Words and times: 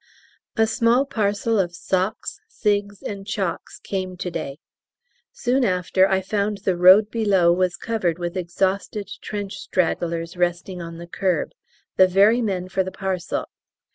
A 0.57 0.65
small 0.65 1.05
parcel 1.05 1.59
of 1.59 1.75
socks, 1.75 2.39
cigs., 2.47 3.03
and 3.03 3.23
chocs, 3.23 3.77
came 3.83 4.17
to 4.17 4.31
day. 4.31 4.57
Soon 5.31 5.63
after, 5.63 6.09
I 6.09 6.21
found 6.21 6.57
the 6.57 6.75
road 6.75 7.11
below 7.11 7.53
was 7.53 7.77
covered 7.77 8.17
with 8.17 8.35
exhausted 8.35 9.11
trench 9.21 9.57
stragglers 9.59 10.35
resting 10.35 10.81
on 10.81 10.97
the 10.97 11.05
kerb, 11.05 11.51
the 11.97 12.07
very 12.07 12.41
men 12.41 12.67
for 12.67 12.83
the 12.83 12.91
parcel. 12.91 13.45